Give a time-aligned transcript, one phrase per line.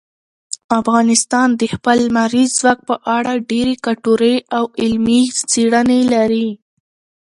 [0.79, 6.49] افغانستان د خپل لمریز ځواک په اړه ډېرې ګټورې او علمي څېړنې لري.